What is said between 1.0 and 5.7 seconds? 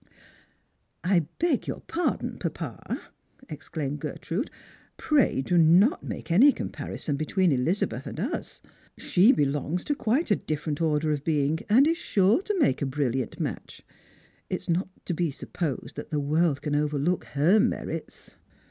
"I beg your pardon, papa," exclaimed Gertrude." Praj "i^